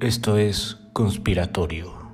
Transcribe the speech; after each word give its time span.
Esto 0.00 0.36
es 0.36 0.76
conspiratorio. 0.92 2.07